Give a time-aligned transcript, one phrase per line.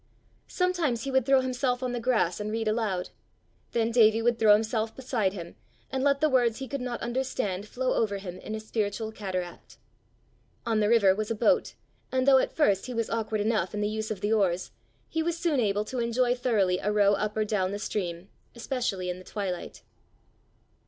[0.47, 3.11] Sometimes he would thrown himself on the grass and read aloud;
[3.71, 5.53] then Davie would throw himself beside him,
[5.91, 9.77] and let the words he could not understand flow over him in a spiritual cataract.
[10.65, 11.75] On the river was a boat,
[12.11, 14.71] and though at first he was awkward enough in the use of the oars,
[15.07, 19.07] he was soon able to enjoy thoroughly a row up or down the stream, especially
[19.07, 19.83] in the twilight.